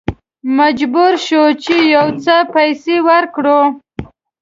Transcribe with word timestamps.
مجبور 0.57 1.13
شوو 1.25 1.47
چې 1.63 1.75
یو 1.95 2.07
څه 2.23 2.35
پیسې 2.53 2.95
ورکړو. 3.09 3.61